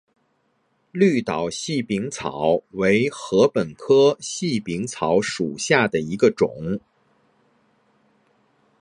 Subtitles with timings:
[0.91, 6.79] 绿岛细柄草为禾本科细柄草属下的一个种。